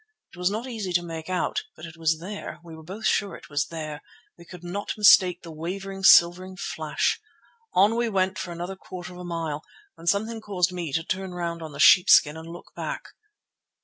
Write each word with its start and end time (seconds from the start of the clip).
It 0.33 0.35
was 0.39 0.49
not 0.49 0.65
easy 0.65 0.93
to 0.93 1.03
make 1.03 1.29
out, 1.29 1.65
but 1.75 1.85
it 1.85 1.95
was 1.95 2.17
there, 2.17 2.59
we 2.63 2.75
were 2.75 2.81
both 2.81 3.05
sure 3.05 3.35
it 3.35 3.51
was 3.51 3.67
there; 3.67 4.01
we 4.35 4.45
could 4.45 4.63
not 4.63 4.97
mistake 4.97 5.43
the 5.43 5.51
wavering, 5.51 6.03
silver 6.03 6.49
flash. 6.57 7.21
On 7.73 7.95
we 7.95 8.09
went 8.09 8.39
for 8.39 8.51
another 8.51 8.75
quarter 8.75 9.13
of 9.13 9.19
a 9.19 9.23
mile, 9.23 9.61
when 9.93 10.07
something 10.07 10.41
caused 10.41 10.71
me 10.71 10.91
to 10.93 11.03
turn 11.03 11.35
round 11.35 11.61
on 11.61 11.71
the 11.73 11.79
sheepskin 11.79 12.35
and 12.35 12.49
look 12.49 12.73
back. 12.75 13.09